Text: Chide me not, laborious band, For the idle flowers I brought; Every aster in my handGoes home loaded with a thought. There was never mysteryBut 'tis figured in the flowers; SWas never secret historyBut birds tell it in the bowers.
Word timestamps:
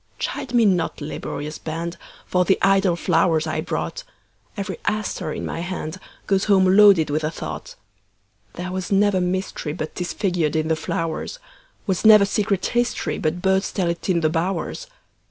Chide 0.17 0.51
me 0.55 0.65
not, 0.65 0.99
laborious 0.99 1.59
band, 1.59 1.95
For 2.25 2.43
the 2.43 2.57
idle 2.63 2.95
flowers 2.95 3.45
I 3.45 3.61
brought; 3.61 4.03
Every 4.57 4.79
aster 4.85 5.31
in 5.31 5.45
my 5.45 5.61
handGoes 5.61 6.45
home 6.45 6.75
loaded 6.75 7.11
with 7.11 7.23
a 7.23 7.29
thought. 7.29 7.75
There 8.53 8.71
was 8.71 8.91
never 8.91 9.19
mysteryBut 9.21 9.91
'tis 9.93 10.11
figured 10.13 10.55
in 10.55 10.69
the 10.69 10.75
flowers; 10.75 11.37
SWas 11.87 12.03
never 12.03 12.25
secret 12.25 12.71
historyBut 12.73 13.43
birds 13.43 13.71
tell 13.71 13.89
it 13.91 14.09
in 14.09 14.21
the 14.21 14.29
bowers. 14.31 14.87